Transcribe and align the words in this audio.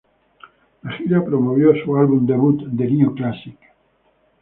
La 0.81 0.93
gira 0.93 1.23
promovió 1.23 1.73
su 1.85 1.95
álbum 1.95 2.25
debut, 2.25 2.63
The 2.75 2.87
New 2.89 3.13
Classic. 3.13 3.59